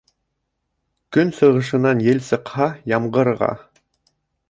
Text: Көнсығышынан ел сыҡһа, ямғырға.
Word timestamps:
Көнсығышынан 1.17 2.03
ел 2.07 2.25
сыҡһа, 2.31 2.71
ямғырға. 2.97 3.55